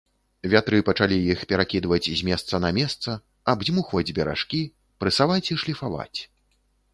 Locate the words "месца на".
2.29-2.71